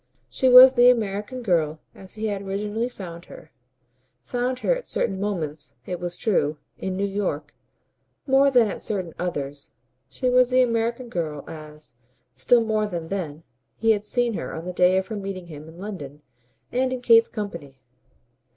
She 0.31 0.49
was 0.49 0.73
the 0.73 0.89
American 0.89 1.43
girl 1.43 1.79
as 1.93 2.13
he 2.15 2.25
had 2.25 2.41
originally 2.41 2.89
found 2.89 3.25
her 3.25 3.51
found 4.23 4.57
her 4.61 4.75
at 4.75 4.87
certain 4.87 5.19
moments, 5.21 5.75
it 5.85 5.99
was 5.99 6.17
true, 6.17 6.57
in 6.79 6.97
New 6.97 7.05
York, 7.05 7.53
more 8.25 8.49
than 8.49 8.67
at 8.67 8.81
certain 8.81 9.13
others; 9.19 9.73
she 10.09 10.27
was 10.27 10.49
the 10.49 10.63
American 10.63 11.07
girl 11.07 11.47
as, 11.47 11.97
still 12.33 12.63
more 12.63 12.87
than 12.87 13.09
then, 13.09 13.43
he 13.75 13.91
had 13.91 14.03
seen 14.03 14.33
her 14.33 14.55
on 14.55 14.65
the 14.65 14.73
day 14.73 14.97
of 14.97 15.05
her 15.05 15.15
meeting 15.15 15.45
him 15.45 15.69
in 15.69 15.77
London 15.77 16.23
and 16.71 16.91
in 16.91 17.01
Kate's 17.01 17.29
company. 17.29 17.79